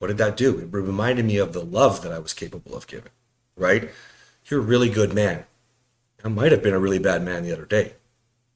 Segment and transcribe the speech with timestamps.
[0.00, 0.58] What did that do?
[0.58, 3.12] It reminded me of the love that I was capable of giving,
[3.54, 3.90] right?
[4.46, 5.44] You're a really good man.
[6.24, 7.92] I might have been a really bad man the other day,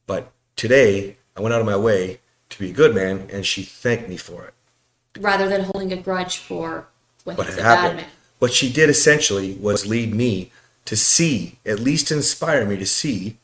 [0.06, 3.62] but today I went out of my way to be a good man, and she
[3.62, 4.54] thanked me for it.
[5.20, 6.88] rather than holding a grudge for
[7.24, 7.96] when What had a bad happened?
[7.98, 8.06] man.
[8.38, 10.50] What she did essentially was lead me
[10.86, 13.36] to see, at least inspire me to see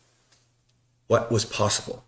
[1.06, 2.02] what was possible.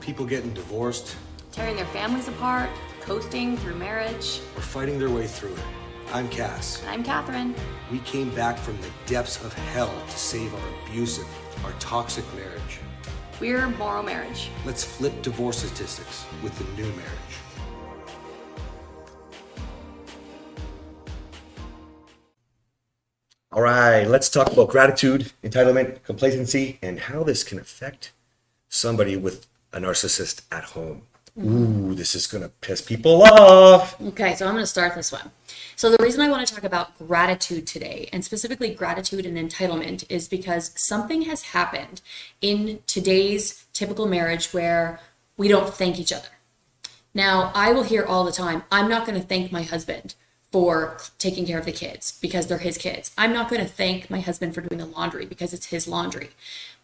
[0.00, 1.16] People getting divorced
[1.52, 2.68] Tearing their families apart,
[3.04, 4.40] coasting through marriage.
[4.56, 5.64] or fighting their way through it.
[6.14, 6.82] I'm Cass.
[6.88, 7.54] I'm Kathryn.
[7.92, 11.28] We came back from the depths of hell to save our abusive,
[11.66, 12.80] our toxic marriage.
[13.40, 14.48] We're Morrow Marriage.
[14.64, 17.34] Let's flip divorce statistics with the new marriage.
[23.52, 28.12] All right, let's talk about gratitude, entitlement, complacency, and how this can affect
[28.70, 31.02] somebody with a narcissist at home.
[31.42, 34.00] Ooh, this is going to piss people off.
[34.00, 35.32] Okay, so I'm going to start this one.
[35.74, 40.04] So, the reason I want to talk about gratitude today, and specifically gratitude and entitlement,
[40.08, 42.00] is because something has happened
[42.40, 45.00] in today's typical marriage where
[45.36, 46.28] we don't thank each other.
[47.12, 50.14] Now, I will hear all the time, I'm not going to thank my husband
[50.52, 53.10] for taking care of the kids because they're his kids.
[53.18, 56.30] I'm not going to thank my husband for doing the laundry because it's his laundry.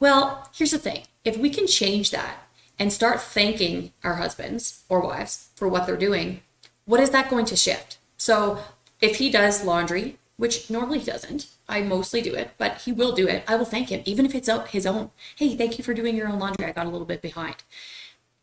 [0.00, 2.48] Well, here's the thing if we can change that
[2.80, 6.40] and start thanking our husbands or wives for what they're doing,
[6.86, 7.98] what is that going to shift?
[8.16, 8.58] So,
[9.00, 13.12] if he does laundry, which normally he doesn't, I mostly do it, but he will
[13.12, 13.44] do it.
[13.46, 15.10] I will thank him, even if it's his own.
[15.36, 16.66] Hey, thank you for doing your own laundry.
[16.66, 17.56] I got a little bit behind.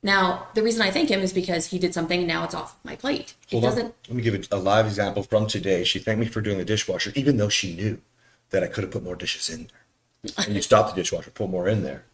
[0.03, 2.77] Now, the reason I thank him is because he did something and now it's off
[2.83, 3.33] my plate.
[3.49, 5.83] Hold doesn't, Let me give a live example from today.
[5.83, 7.99] She thanked me for doing the dishwasher, even though she knew
[8.51, 10.45] that I could have put more dishes in there.
[10.45, 12.05] And you stop the dishwasher, put more in there.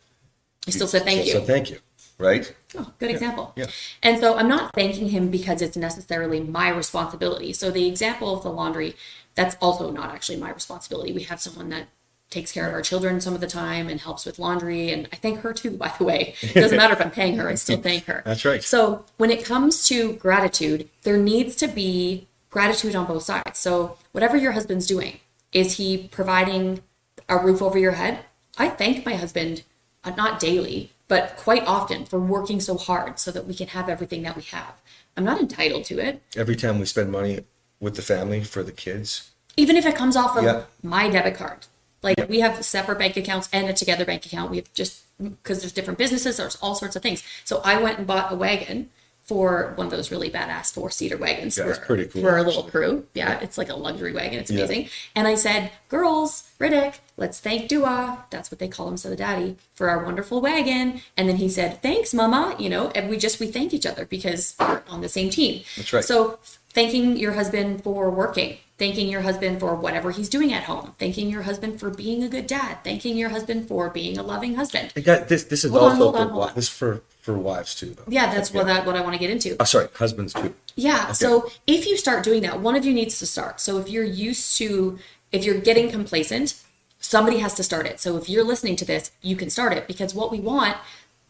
[0.67, 1.33] I still said thank you.
[1.33, 1.79] So thank you,
[2.17, 2.53] right?
[2.78, 3.53] Oh, good example.
[3.56, 3.67] yeah.
[4.02, 7.53] And so I'm not thanking him because it's necessarily my responsibility.
[7.53, 8.95] So the example of the laundry,
[9.36, 11.11] that's also not actually my responsibility.
[11.11, 11.88] We have someone that
[12.30, 14.91] takes care of our children some of the time and helps with laundry.
[14.91, 16.34] And I thank her too, by the way.
[16.41, 18.23] It doesn't matter if I'm paying her, I still thank her.
[18.25, 18.63] That's right.
[18.63, 23.59] So when it comes to gratitude, there needs to be gratitude on both sides.
[23.59, 25.19] So whatever your husband's doing,
[25.52, 26.81] is he providing
[27.29, 28.25] a roof over your head?
[28.57, 29.63] I thank my husband,
[30.03, 33.88] uh, not daily, but quite often for working so hard so that we can have
[33.88, 34.74] everything that we have.
[35.16, 37.41] I'm not entitled to it, Every time we spend money
[37.79, 40.63] with the family for the kids, even if it comes off of Yeah.
[40.81, 41.68] my debit card.
[42.02, 44.50] Like we have separate bank accounts and a together bank account.
[44.50, 47.22] We have just because there's different businesses, there's all sorts of things.
[47.46, 48.90] So I went and bought a wagon
[49.23, 52.63] for one of those really badass four seater wagons Yeah, for, cool, for our little
[52.63, 53.06] crew.
[53.13, 54.39] Yeah, it's like a luxury wagon.
[54.39, 54.69] It's amazing.
[54.69, 54.75] Yeah.
[54.81, 54.91] amazing.
[55.16, 58.25] And I said, girls, Riddick, let's thank Dua.
[58.29, 61.01] That's what they call him, so the daddy, for our wonderful wagon.
[61.16, 62.56] And then he said, thanks, mama.
[62.59, 65.63] You know, and we just, we thank each other because we're on the same team.
[65.78, 66.03] That's right.
[66.03, 66.40] So
[66.73, 71.29] thanking your husband for working, thanking your husband for whatever he's doing at home, thanking
[71.29, 74.91] your husband for being a good dad, thanking your husband for being a loving husband.
[74.97, 75.45] I got this.
[75.45, 76.51] This is Hold also on, for on.
[76.53, 78.03] this for for wives too, though.
[78.09, 79.55] Yeah, that's what that what I want to get into.
[79.57, 80.53] Oh, sorry, husbands too.
[80.75, 81.13] Yeah.
[81.13, 83.61] So if you start doing that, one of you needs to start.
[83.61, 84.99] So if you're used to,
[85.31, 86.61] if you're getting complacent,
[86.99, 88.01] somebody has to start it.
[88.01, 90.75] So if you're listening to this, you can start it because what we want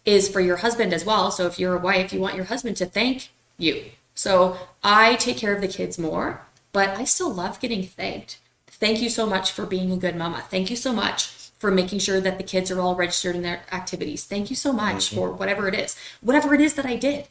[0.06, 1.30] is for your husband as well.
[1.30, 3.92] So if you're a wife, you want your husband to thank you.
[4.16, 6.42] So I take care of the kids more,
[6.74, 8.40] but I still love getting thanked.
[8.68, 10.44] Thank you so much for being a good mama.
[10.50, 13.62] Thank you so much for making sure that the kids are all registered in their
[13.72, 14.26] activities.
[14.26, 17.28] Thank you so much for whatever it is, whatever it is that I did.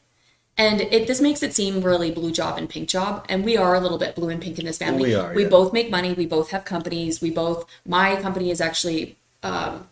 [0.57, 3.75] And it this makes it seem really blue job and pink job, and we are
[3.75, 5.11] a little bit blue and pink in this family.
[5.11, 5.49] We are, We yeah.
[5.49, 6.13] both make money.
[6.13, 7.21] We both have companies.
[7.21, 7.67] We both.
[7.87, 9.89] My company is actually um,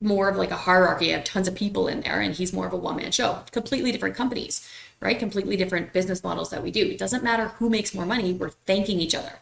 [0.00, 1.12] more of like a hierarchy.
[1.12, 3.42] I have tons of people in there, and he's more of a one man show.
[3.52, 4.68] Completely different companies,
[5.00, 5.18] right?
[5.18, 6.86] Completely different business models that we do.
[6.86, 8.32] It doesn't matter who makes more money.
[8.32, 9.34] We're thanking each other.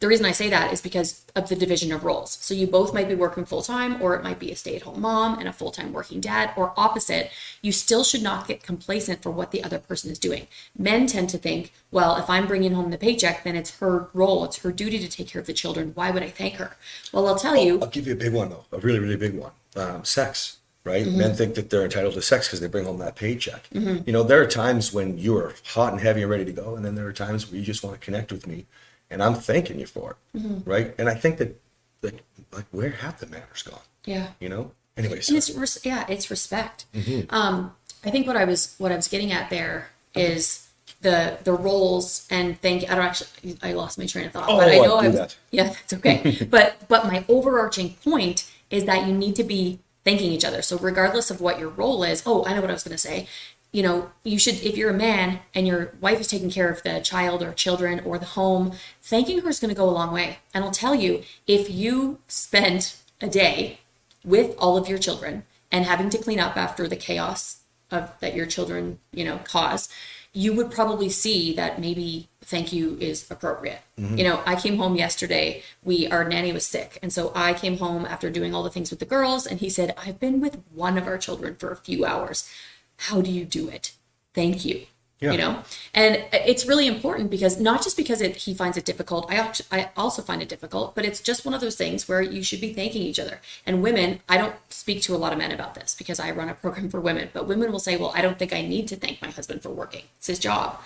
[0.00, 2.32] The reason I say that is because of the division of roles.
[2.42, 4.82] So you both might be working full time, or it might be a stay at
[4.82, 7.30] home mom and a full time working dad, or opposite.
[7.62, 10.46] You still should not get complacent for what the other person is doing.
[10.76, 14.44] Men tend to think, well, if I'm bringing home the paycheck, then it's her role,
[14.44, 15.92] it's her duty to take care of the children.
[15.94, 16.76] Why would I thank her?
[17.10, 19.34] Well, I'll tell you, I'll give you a big one though, a really really big
[19.34, 19.52] one.
[19.76, 21.04] Um, sex, right?
[21.04, 21.18] Mm-hmm.
[21.18, 23.68] Men think that they're entitled to sex because they bring home that paycheck.
[23.72, 26.76] You know, there are times when you are hot and heavy and ready to go,
[26.76, 28.66] and then there are times where you just want to connect with me,
[29.10, 30.70] and I'm thanking you for it, Mm-hmm.
[30.70, 30.94] right?
[30.98, 31.60] And I think that,
[32.02, 32.22] like,
[32.52, 33.80] like where have the manners gone?
[34.04, 34.28] yeah.
[34.40, 34.70] You know.
[34.96, 37.34] Anyways, and it's res- yeah it's respect Mm-hmm.
[37.34, 37.72] um
[38.04, 40.68] i think what i was what i was getting at there is
[41.00, 44.56] the the roles and thank i don't actually i lost my train of thought Oh,
[44.56, 45.36] but i know I i was that.
[45.50, 50.30] yeah that's okay but but my overarching point is that you need to be thanking
[50.30, 52.84] each other so regardless of what your role is oh i know what i was
[52.84, 53.26] going to say
[53.74, 56.84] you know, you should, if you're a man and your wife is taking care of
[56.84, 58.70] the child or children or the home,
[59.02, 60.38] thanking her is going to go a long way.
[60.54, 63.80] And I'll tell you, if you spend a day
[64.24, 68.36] with all of your children and having to clean up after the chaos of that
[68.36, 69.88] your children, you know, cause,
[70.34, 73.80] you would probably see that maybe thank you is appropriate.
[73.98, 74.18] Mm-hmm.
[74.18, 75.62] You know, I came home yesterday.
[75.82, 78.90] We our nanny was sick, and so I came home after doing all the things
[78.90, 81.76] with the girls, and he said, "I've been with one of our children for a
[81.76, 82.50] few hours.
[82.96, 83.92] How do you do it?
[84.34, 84.86] Thank you."
[85.24, 85.32] Yeah.
[85.32, 85.62] You know,
[85.94, 89.26] and it's really important because not just because it, he finds it difficult.
[89.30, 92.42] I I also find it difficult, but it's just one of those things where you
[92.42, 93.40] should be thanking each other.
[93.64, 96.50] And women, I don't speak to a lot of men about this because I run
[96.50, 98.96] a program for women, but women will say, "Well, I don't think I need to
[98.96, 100.04] thank my husband for working.
[100.18, 100.78] It's his job."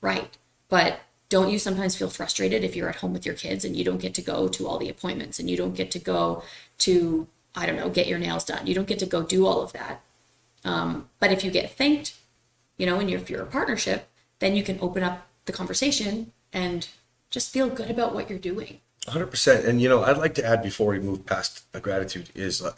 [0.00, 0.36] Right.
[0.70, 3.84] But don't you sometimes feel frustrated if you're at home with your kids and you
[3.84, 6.42] don't get to go to all the appointments and you don't get to go
[6.78, 8.66] to, I don't know, get your nails done?
[8.66, 10.00] You don't get to go do all of that.
[10.64, 12.14] Um, but if you get thanked,
[12.76, 16.88] you know, and if you're a partnership, then you can open up the conversation and
[17.30, 18.80] just feel good about what you're doing.
[19.06, 22.62] 100% and you know i'd like to add before we move past the gratitude is
[22.62, 22.76] like,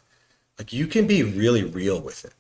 [0.59, 2.33] like you can be really real with it.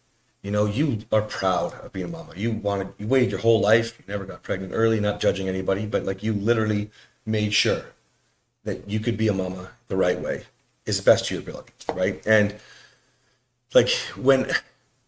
[0.42, 2.32] You know you are proud of being a mama.
[2.36, 3.96] You wanted you waited your whole life.
[3.98, 6.90] You never got pregnant early not judging anybody but like you literally
[7.24, 7.84] made sure
[8.64, 10.44] that you could be a mama the right way
[10.84, 12.20] is the best to your ability right?
[12.26, 12.56] And
[13.72, 14.50] like when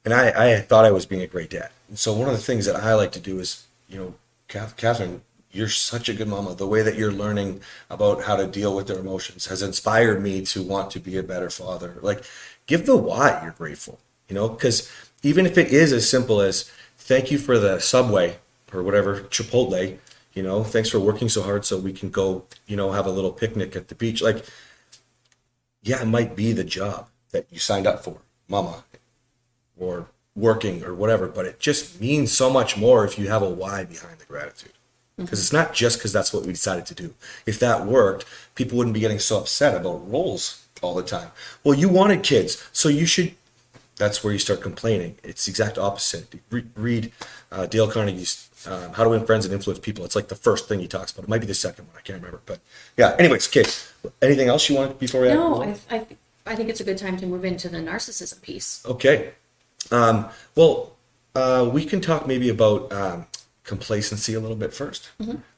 [0.04, 1.70] and i i thought i was being a great dad.
[1.88, 4.14] And so one of the things that i like to do is you know
[4.48, 6.54] kathryn you're such a good mama.
[6.54, 10.44] The way that you're learning about how to deal with their emotions has inspired me
[10.44, 11.96] to want to be a better father.
[12.02, 12.22] Like
[12.66, 13.98] give the why you're grateful
[14.28, 14.90] you know because
[15.22, 18.36] even if it is as simple as thank you for the subway
[18.72, 19.98] or whatever chipotle
[20.34, 23.10] you know thanks for working so hard so we can go you know have a
[23.10, 24.22] little picnic at the beach.
[24.22, 24.44] Like
[25.82, 28.18] yeah it might be the job that you signed up for
[28.48, 28.84] mama
[29.78, 33.48] or working or whatever but it just means so much more if you have a
[33.48, 34.72] why behind the gratitude.
[35.16, 37.12] Because it's not just because that's what we decided to do.
[37.44, 41.30] If that worked people wouldn't be getting so upset about roles all the time.
[41.64, 43.34] Well you wanted kids so you should
[43.96, 45.16] that's where you start complaining.
[45.24, 46.32] It's the exact opposite.
[46.50, 47.12] Re- read
[47.50, 50.04] uh, dale carnegie's um, how to win friends and influence people.
[50.04, 51.24] It's like the first thing he talks about.
[51.24, 52.60] It might be the second one i can't remember but
[52.96, 53.64] yeah anyways okay
[54.22, 56.06] anything else you want before we No, I, I,
[56.46, 58.84] I think it's a good time to move into the narcissism piece.
[58.86, 59.32] Okay.
[59.90, 60.96] Um, well,
[61.34, 63.26] uh, we can talk maybe about um,
[63.64, 65.08] complacency a little bit 1st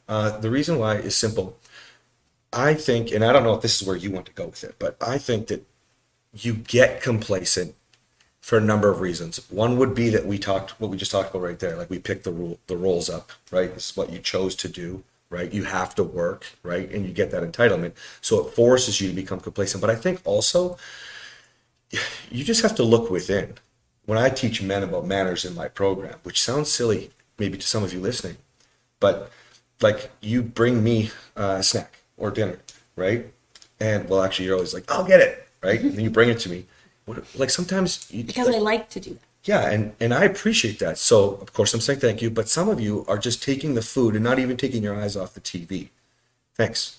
[0.09, 1.57] Uh, the reason why is simple.
[2.53, 4.65] I think, and I don't know if this is where you want to go with
[4.65, 5.65] it, but I think that
[6.33, 7.77] you get complacent
[8.41, 9.49] for a number of reasons.
[9.51, 11.99] One would be that we talked, what we just talked about right there, like we
[11.99, 13.73] picked the rule, the roles up, right?
[13.73, 15.53] This is what you chose to do, right?
[15.53, 16.91] You have to work, right?
[16.91, 19.81] And you get that entitlement, so it forces you to become complacent.
[19.81, 20.77] But I think also
[22.31, 23.55] you just have to look within.
[24.07, 27.85] When I teach men about manners in my program, which sounds silly maybe to some
[27.85, 28.37] of you listening,
[28.99, 29.31] but
[29.81, 32.59] like you bring me uh, a snack or dinner,
[32.97, 33.33] right?
[33.79, 35.81] And well, actually, you're always like, "I'll get it," right?
[35.81, 36.67] And then you bring it to me.
[37.07, 39.23] What, like sometimes you, Because like, I like to do that.
[39.45, 40.99] yeah, and and I appreciate that.
[40.99, 43.83] So of course I'm saying thank you, but some of you are just taking the
[43.83, 45.89] food and not even taking your eyes off the TV.
[46.57, 46.99] Thanks.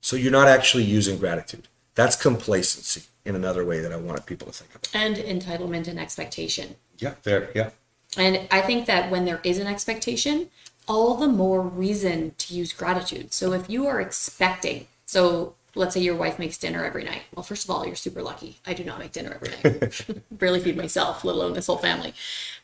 [0.00, 1.66] So you're not actually using gratitude.
[1.98, 4.88] That's complacency in another way that I wanted people to think about.
[4.94, 6.76] And entitlement and expectation.
[6.96, 7.50] Yeah, there.
[7.56, 7.70] Yeah.
[8.16, 10.48] And I think that when there is an expectation,
[10.86, 13.34] all the more reason to use gratitude.
[13.34, 17.22] So if you are expecting, so let's say your wife makes dinner every night.
[17.34, 18.58] Well, first of all, you're super lucky.
[18.64, 20.06] I do not make dinner every night.
[20.30, 22.14] Barely feed myself, let alone this whole family.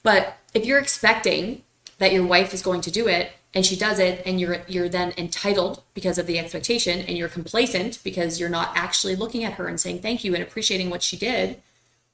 [0.05, 1.64] But if you're expecting
[1.99, 4.89] that your wife is going to do it and she does it and you're you're
[4.89, 9.55] then entitled because of the expectation and you're complacent because you're not actually looking at
[9.55, 11.63] her and saying thank you and appreciating what she did,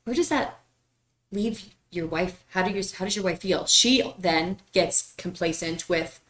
[0.05, 0.61] where does that
[1.33, 2.45] leave your wife?
[2.51, 3.67] How do you how does your wife feel?
[3.67, 6.21] She then gets complacent with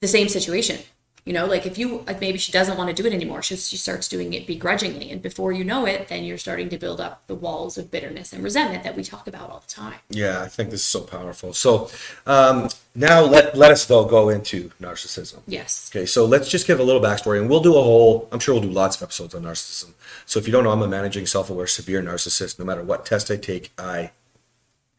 [0.00, 0.80] the same situation
[1.24, 3.56] you know like if you like maybe she doesn't want to do it anymore she,
[3.56, 7.00] she starts doing it begrudgingly and before you know it then you're starting to build
[7.00, 10.42] up the walls of bitterness and resentment that we talk about all the time Yeah,
[10.42, 11.52] I think this is so powerful.
[11.52, 11.90] So
[12.26, 15.40] um, now let let us though go into narcissism.
[15.46, 18.28] yes Okay, so let's just give a little backstory, and we'll do a whole.
[18.32, 19.92] I'm sure we'll do lots of episodes on narcissism.
[20.26, 22.58] So if you don't know, I'm a managing self-aware severe narcissist.
[22.58, 24.10] No matter what test I take, I,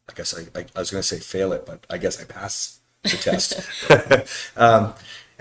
[0.09, 2.25] I guess I, I, I was going to say fail it, but I guess I
[2.25, 3.61] pass the test.
[4.57, 4.93] um,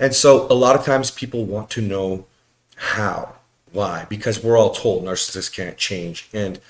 [0.03, 2.27] and so a lot of times people want to know
[2.77, 3.37] how,
[3.73, 6.29] why, because we're all told narcissists can't change.
[6.35, 6.61] And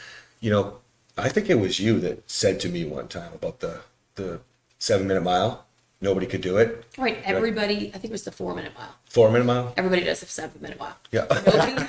[0.41, 0.79] you know,
[1.17, 3.81] I think it was you that said to me one time about the
[4.15, 4.41] the
[4.79, 5.65] seven minute mile.
[6.01, 6.85] Nobody could do it.
[6.99, 9.73] right everybody i think it was the four minute mile Four minute mile.
[9.77, 11.27] everybody does a seven minute mile Yeah.
[11.47, 11.87] nobody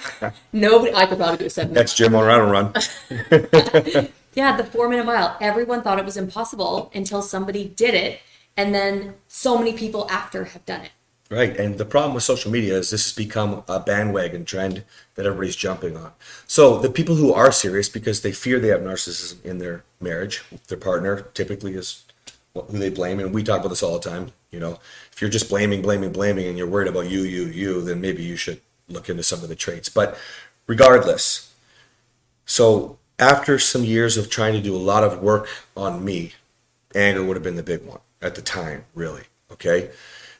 [0.54, 2.74] nobody i could probably do a seven minute Next Jim on run run.
[4.36, 5.38] Yeah, the four minute mile.
[5.42, 8.20] Everyone thought it was impossible until somebody did it.
[8.58, 10.92] And then so many people after have done it.
[11.34, 11.58] Right.
[11.58, 14.84] And the problem with social media is this has become a bandwagon trend
[15.16, 16.12] that everybody's jumping on.
[16.46, 20.44] So the people who are serious because they fear they have narcissism in their marriage,
[20.68, 22.04] their partner typically is
[22.54, 23.20] who they blame.
[23.20, 24.32] And we talk about this all the time.
[24.52, 24.80] You know,
[25.12, 28.22] if you're just blaming, blaming, blaming, and you're worried about you, you, you, then maybe
[28.22, 29.90] you should look into some of the traits.
[29.90, 30.16] But
[30.68, 31.52] regardless,
[32.46, 36.34] so after some years of trying to do a lot of work on me,
[36.94, 39.24] anger would have been the big one at the time, really.
[39.52, 39.90] Okay.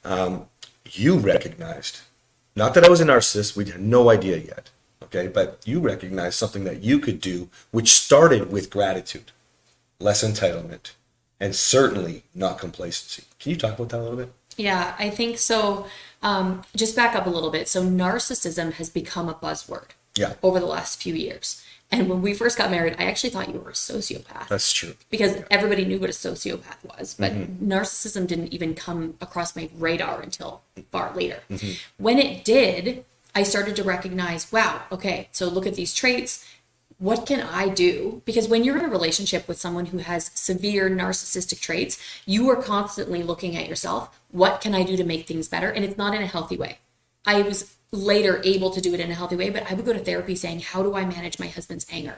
[0.06, 0.46] Um,
[0.92, 2.02] you recognized,
[2.56, 4.70] not that I was a narcissist, we had no idea yet.
[5.04, 5.28] Okay.
[5.28, 9.32] But you recognized something that you could do, which started with gratitude,
[10.00, 10.92] less entitlement,
[11.40, 13.24] and certainly not complacency.
[13.40, 14.34] Can you talk about that a little bit?
[14.58, 15.86] Yeah, I think so.
[16.22, 17.68] Um, just back up a little bit.
[17.68, 20.34] So, narcissism has become a buzzword Yeah.
[20.44, 21.62] over the last few years.
[21.94, 24.48] And when we first got married, I actually thought you were a sociopath.
[24.48, 24.96] That's true.
[25.12, 27.72] because everybody knew what a sociopath was, but mm-hmm.
[27.72, 31.42] narcissism didn't even come across my radar until far later.
[31.52, 32.04] Mm-hmm.
[32.04, 36.44] When it did, I started to recognize, wow, okay, so look at these traits.
[36.98, 38.24] What can I do?
[38.26, 42.56] Because when you're in a relationship with someone who has severe narcissistic traits, you are
[42.56, 44.20] constantly looking at yourself.
[44.32, 45.70] What can I do to make things better?
[45.70, 46.80] And it's not in a healthy way.
[47.26, 49.94] I was later able to do it in a healthy way, but I would go
[49.94, 52.16] to therapy saying, How do I manage my husband's anger?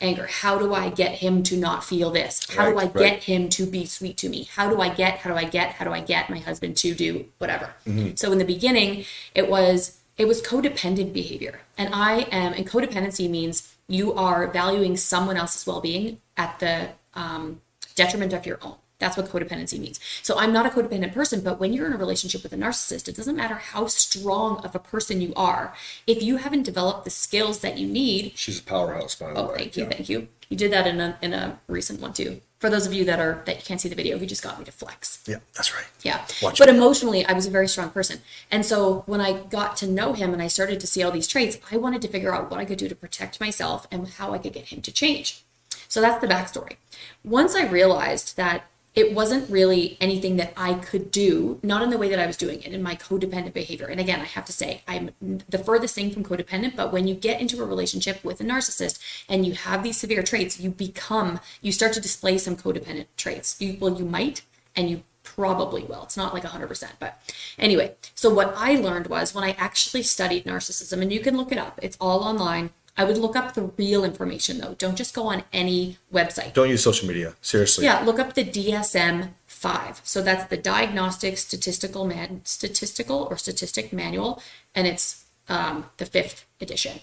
[0.00, 0.26] Anger.
[0.26, 2.48] How do I get him to not feel this?
[2.50, 4.48] How do I Right, get him to be sweet to me?
[4.54, 6.94] How do I get, how do I get, how do I get my husband to
[6.94, 7.74] do whatever?
[8.14, 9.04] So in the beginning,
[9.34, 11.60] it was it was codependent behavior.
[11.76, 17.60] And I am and codependency means you are valuing someone else's well-being at the um,
[17.94, 18.76] detriment of your own.
[18.98, 20.00] That's what codependency means.
[20.22, 23.08] So I'm not a codependent person, but when you're in a relationship with a narcissist,
[23.08, 25.74] it doesn't matter how strong of a person you are.
[26.06, 29.48] If you haven't developed the skills that you need, She's a powerhouse, by the oh,
[29.50, 29.56] way.
[29.56, 29.88] thank you, Yeah.
[29.90, 30.28] thank you.
[30.48, 32.40] You did that in a in a recent one too.
[32.58, 34.58] For those of you that are that you can't see the video, he just got
[34.58, 35.22] me to flex.
[35.26, 35.84] Yeah, that's right.
[36.02, 36.24] Yeah.
[36.42, 36.74] Watch but it.
[36.74, 38.20] emotionally, I was a very strong person.
[38.50, 41.26] And so when I got to know him and I started to see all these
[41.28, 44.32] traits, I wanted to figure out what I could do to protect myself and how
[44.32, 45.44] I could get him to change.
[45.86, 46.76] So that's the backstory.
[47.22, 48.64] Once I realized that
[48.98, 52.36] it wasn't really anything that I could do, not in the way that I was
[52.36, 53.86] doing it in my codependent behavior.
[53.86, 55.10] And again, I have to say, I'm
[55.48, 58.98] the furthest thing from codependent, but when you get into a relationship with a narcissist
[59.28, 63.54] and you have these severe traits, you become, you start to display some codependent traits.
[63.60, 64.42] You, well, you might,
[64.74, 66.02] and you probably will.
[66.02, 66.90] It's not like 100%.
[66.98, 67.22] But
[67.56, 71.52] anyway, so what I learned was when I actually studied narcissism, and you can look
[71.52, 72.70] it up, it's all online.
[72.98, 74.74] I would look up the real information though.
[74.74, 76.52] Don't just go on any website.
[76.52, 77.36] Don't use social media.
[77.40, 77.84] Seriously.
[77.84, 80.00] Yeah, look up the DSM 5.
[80.02, 84.42] So that's the Diagnostic Statistical Man Statistical or Statistic Manual
[84.74, 86.98] and it's um, the 5th edition.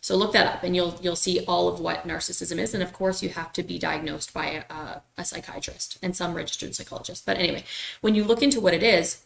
[0.00, 2.94] So look that up and you'll you'll see all of what narcissism is and of
[2.94, 7.26] course you have to be diagnosed by a, a psychiatrist and some registered psychologist.
[7.26, 7.64] But anyway,
[8.00, 9.24] when you look into what it is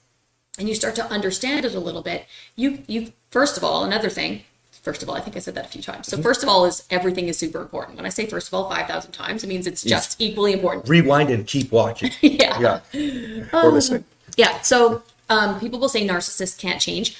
[0.58, 2.26] and you start to understand it a little bit,
[2.56, 4.42] you you first of all, another thing,
[4.82, 6.08] first of all, I think I said that a few times.
[6.08, 7.96] So first of all is everything is super important.
[7.96, 10.88] When I say first of all 5,000 times, it means it's just equally important.
[10.88, 12.10] Rewind and keep watching.
[12.22, 12.80] Yeah.
[12.92, 13.44] Yeah.
[13.52, 14.04] or listening.
[14.36, 14.60] Yeah.
[14.62, 17.16] So um, people will say narcissists can't change.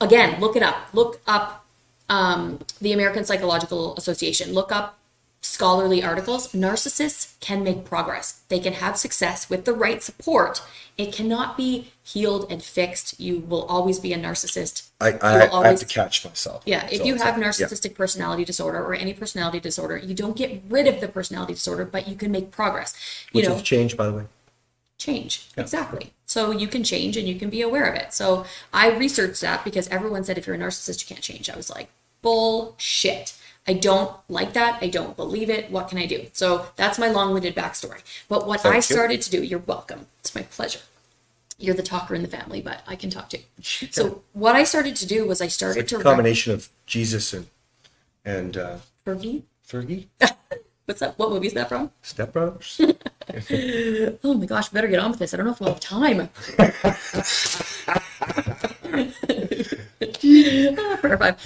[0.00, 0.88] Again, look it up.
[0.92, 1.64] Look up
[2.08, 4.52] um, the American Psychological Association.
[4.52, 4.98] Look up
[5.42, 6.52] scholarly articles.
[6.52, 8.42] Narcissists can make progress.
[8.48, 10.62] They can have success with the right support.
[10.96, 13.18] It cannot be healed and fixed.
[13.20, 14.88] You will always be a narcissist.
[15.02, 16.62] I, I, will I have to catch myself.
[16.66, 17.40] yeah, if all you have saying.
[17.42, 17.48] Yeah.
[17.48, 21.84] narcissistic personality disorder or any personality disorder, you don't get rid of the personality disorder,
[21.84, 22.94] but you can make progress.
[23.32, 24.24] You Which know, has changed, by the way.
[24.98, 25.48] change.
[25.56, 26.12] Exactly.
[26.26, 28.14] So you can change and you can be aware of it.
[28.14, 31.50] So I researched that because everyone said if you're a narcissist, you can't change.
[31.50, 31.88] I was like,
[32.22, 33.34] bullshit.
[33.66, 34.78] I don't like that.
[34.82, 35.70] I don't believe it.
[35.70, 36.26] What can I do?
[36.32, 38.02] So that's my long winded backstory.
[38.28, 38.94] But what I Thank you.
[38.94, 40.06] started to do, you're welcome.
[40.20, 40.80] It's my pleasure.
[41.62, 43.38] You're the talker in the family, but I can talk too.
[43.62, 46.68] So what I started to do was I started It's to a rec- combination of
[46.86, 47.46] Jesus and
[48.24, 48.76] and uh,
[49.06, 49.42] Fergie?
[49.68, 50.06] Fergie,
[50.86, 51.16] What's that?
[51.18, 51.90] What movie is that from?
[52.02, 52.80] Step Brothers.
[54.24, 55.32] Oh my gosh, better get on with this.
[55.32, 56.28] I don't know if we'll have time.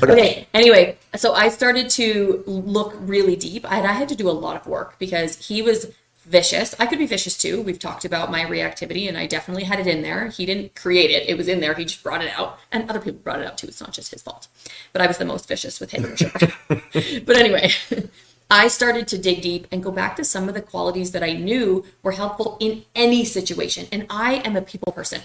[0.02, 4.32] Okay, anyway, so I started to look really deep and I had to do a
[4.32, 5.92] lot of work because he was
[6.28, 6.74] vicious.
[6.78, 7.62] I could be vicious too.
[7.62, 10.28] We've talked about my reactivity and I definitely had it in there.
[10.28, 11.74] He didn't create it, it was in there.
[11.74, 13.68] He just brought it out and other people brought it out too.
[13.68, 14.48] It's not just his fault.
[14.92, 16.30] But I was the most vicious with him sure.
[16.68, 17.70] but anyway,
[18.50, 21.32] I started to dig deep and go back to some of the qualities that I
[21.32, 23.86] knew were helpful in any situation.
[23.90, 25.22] And I am a people person.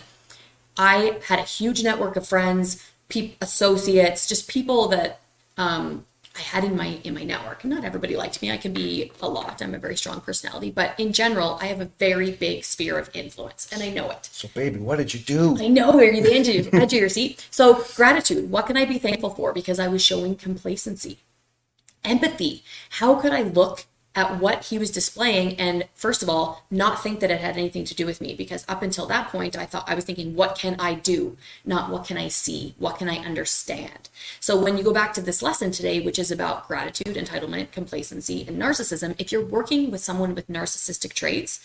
[0.77, 5.19] I had a huge network of friends, peop associates, just people that
[5.57, 7.65] um, I had in my in my network.
[7.65, 8.51] Not everybody liked me.
[8.51, 9.61] I can be a lot.
[9.61, 13.09] I'm a very strong personality, but in general, I have a very big sphere of
[13.13, 14.29] influence, and I know it.
[14.31, 15.57] So, baby, what did you do?
[15.59, 17.45] I know Are you're the edge of, edge of your seat.
[17.51, 18.49] So, gratitude.
[18.49, 19.51] What can I be thankful for?
[19.51, 21.19] Because I was showing complacency.
[22.03, 22.63] Empathy.
[22.91, 27.19] How could I look at what he was displaying and first of all not think
[27.21, 29.89] that it had anything to do with me because up until that point i thought
[29.89, 33.15] i was thinking what can i do not what can i see what can i
[33.19, 34.09] understand
[34.41, 38.43] so when you go back to this lesson today which is about gratitude entitlement complacency
[38.47, 41.61] and narcissism if you're working with someone with narcissistic traits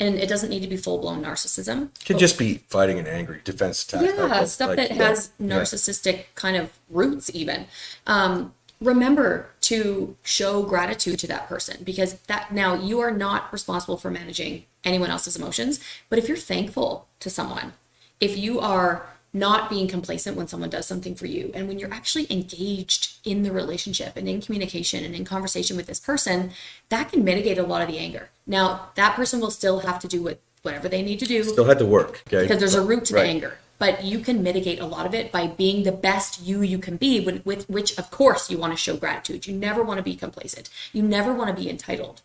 [0.00, 3.40] and it doesn't need to be full-blown narcissism It could just be fighting an angry,
[3.42, 4.02] defense attack.
[4.02, 5.56] yeah, like- stuff like- that yeah, has yeah.
[5.58, 7.66] narcissistic kind of roots, even.
[8.06, 13.96] Um, remember to show gratitude to that person because that now you are not responsible
[13.96, 15.80] for managing anyone else's emotions.
[16.08, 17.72] But if you're thankful to someone,
[18.20, 21.92] if you are not being complacent when someone does something for you, and when you're
[21.92, 26.50] actually engaged in the relationship and in communication and in conversation with this person,
[26.88, 28.30] that can mitigate a lot of the anger.
[28.46, 31.66] Now, that person will still have to do what, whatever they need to do Still
[31.66, 32.22] had to work.
[32.26, 32.42] Okay.
[32.42, 33.24] because there's a root to Right.
[33.24, 36.62] the anger but you can mitigate a lot of it by being the best you
[36.62, 39.82] you can be with, with which of course you want to show gratitude you never
[39.82, 42.22] want to be complacent you never want to be entitled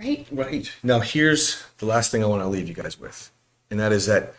[0.00, 0.70] right Right.
[0.82, 3.30] Now, here's the last thing I want to leave you guys with,
[3.70, 4.34] and that is that.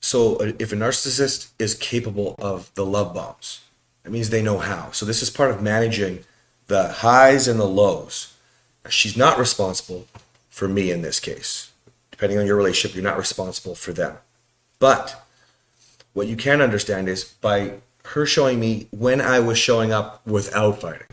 [0.00, 3.60] So, uh, if a narcissist is capable of the love bombs,
[4.02, 4.90] that means they know how.
[4.92, 6.24] So, this is part of managing
[6.66, 8.34] the highs and the lows.
[8.88, 10.06] She's not responsible
[10.48, 11.72] for me in this case.
[12.10, 14.16] Depending on your relationship, you're not responsible for them.
[14.78, 15.24] But
[16.12, 17.74] what you can understand is by
[18.06, 21.08] her showing me when I was showing up without fighting,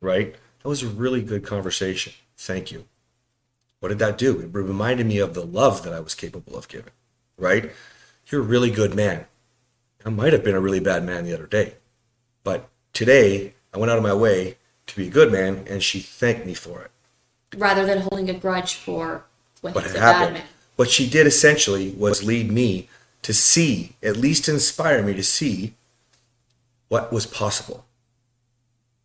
[0.00, 0.34] right?
[0.62, 2.12] That was a really good conversation.
[2.36, 2.84] Thank you.
[3.80, 4.40] What did that do?
[4.40, 6.92] It reminded me of the love that I was capable of giving,
[7.36, 7.70] right?
[8.28, 9.26] You're a really good man.
[10.04, 11.74] I might have been a really bad man the other day,
[12.44, 16.00] but today I went out of my way to be a good man and she
[16.00, 16.90] thanked me for it.
[17.56, 19.24] rather than holding a grudge for
[19.60, 20.34] What bad happened?
[20.34, 20.44] man
[20.76, 22.88] What she did essentially was lead me
[23.22, 25.74] to see, at least inspire me to see
[26.88, 27.84] what was possible,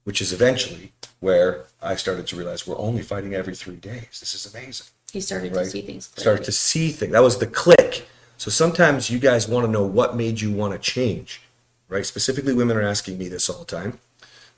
[0.04, 4.19] which is eventually where I started to realize we're only fighting every three days.
[4.19, 4.88] This is amazing.
[5.12, 5.63] he started right?
[5.63, 6.21] to see things clearly.
[6.21, 7.12] Started to see things.
[7.12, 8.08] That was the click.
[8.38, 11.41] So sometimes you guys want to know what made you want to change,
[11.88, 12.06] right?
[12.06, 13.99] Specifically, women are asking me this all the time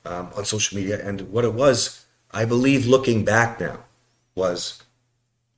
[0.06, 1.06] um, on social media.
[1.06, 3.80] And what it was, I believe, looking back now,
[4.34, 4.82] was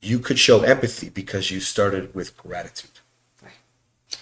[0.00, 2.90] you could show empathy because you started with gratitude.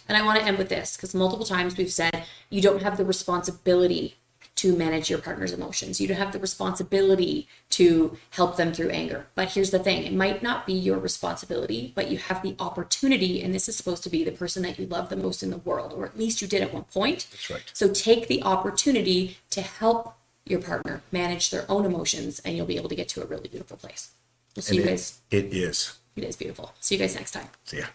[0.09, 2.97] And I want to end with this because multiple times we've said you don't have
[2.97, 4.17] the responsibility
[4.57, 6.01] to manage your partner's emotions.
[6.01, 9.27] You don't have the responsibility to help them through anger.
[9.35, 13.43] But here's the thing it might not be your responsibility, but you have the opportunity,
[13.43, 15.59] and this is supposed to be the person that you love the most in the
[15.59, 17.27] world, or at least you did at one point.
[17.31, 17.71] That's right.
[17.75, 20.15] So take the opportunity to help
[20.47, 23.49] your partner manage their own emotions, and you'll be able to get to a really
[23.49, 24.13] beautiful place.
[24.55, 25.19] We'll see And you it- guys.
[25.31, 25.99] it is.
[26.17, 26.73] It is beautiful.
[26.81, 27.49] See you guys next time.
[27.65, 27.89] See yeah.